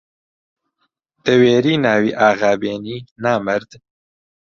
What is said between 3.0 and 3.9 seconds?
نامەرد!